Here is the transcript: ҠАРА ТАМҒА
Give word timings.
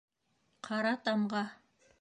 ҠАРА 0.69 0.95
ТАМҒА 1.05 1.45